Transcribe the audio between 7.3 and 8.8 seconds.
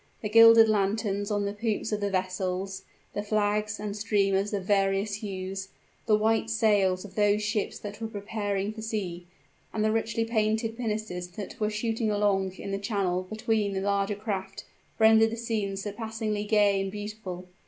ships that were preparing